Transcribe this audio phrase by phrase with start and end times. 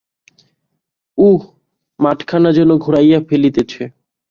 [1.17, 1.41] উঃ,
[1.99, 3.83] মাঠখানা যেন ঘুরাইয়া ফেলিতেছে!